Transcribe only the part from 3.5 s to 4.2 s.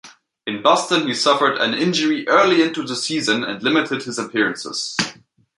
limited his